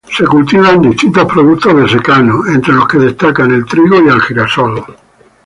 [0.17, 4.83] Se cultiva distintos productos de secano, entre los que destacan el trigo y girasol.